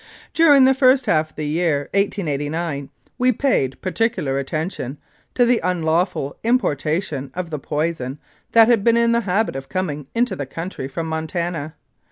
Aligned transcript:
During 0.33 0.65
the 0.65 0.73
first 0.73 1.05
half 1.05 1.29
of 1.29 1.35
the 1.35 1.45
year 1.45 1.81
1889 1.93 2.89
we 3.19 3.31
paid 3.31 3.79
par 3.83 3.91
ticular 3.91 4.39
attention 4.39 4.97
to 5.35 5.45
the 5.45 5.61
unlawful 5.63 6.37
importation 6.43 7.29
of 7.35 7.51
the 7.51 7.59
poison 7.59 8.17
that 8.53 8.67
had 8.67 8.83
been 8.83 8.97
in 8.97 9.11
the 9.11 9.21
habit 9.29 9.55
of 9.55 9.69
coming 9.69 10.07
into 10.15 10.35
the 10.35 10.47
country 10.47 10.87
from 10.87 11.05
Montana. 11.05 11.75